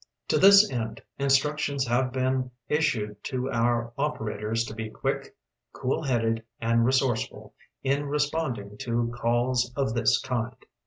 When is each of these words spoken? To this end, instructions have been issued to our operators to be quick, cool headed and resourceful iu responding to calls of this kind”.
To 0.29 0.39
this 0.39 0.67
end, 0.71 1.03
instructions 1.19 1.85
have 1.85 2.11
been 2.11 2.49
issued 2.67 3.23
to 3.25 3.51
our 3.51 3.93
operators 3.99 4.63
to 4.63 4.73
be 4.73 4.89
quick, 4.89 5.35
cool 5.73 6.01
headed 6.01 6.43
and 6.59 6.83
resourceful 6.83 7.53
iu 7.83 8.03
responding 8.05 8.79
to 8.79 9.13
calls 9.15 9.71
of 9.75 9.93
this 9.93 10.19
kind”. 10.19 10.55